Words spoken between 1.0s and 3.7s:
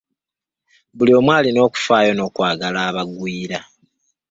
omu alina okufaayo n'okwagala abagwira.